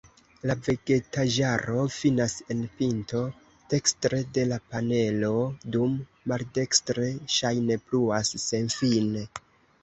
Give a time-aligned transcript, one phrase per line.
[0.49, 3.21] La vegetaĵaro finas en pinto
[3.73, 5.29] dekstre de la panelo,
[5.77, 6.01] dum
[6.33, 9.25] maldekstre ŝajne pluas senfine.